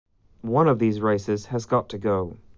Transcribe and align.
One 0.41 0.67
of 0.67 0.79
these 0.79 0.99
races 0.99 1.45
has 1.45 1.67
got 1.67 1.87
to 1.89 1.99
go. 1.99 2.37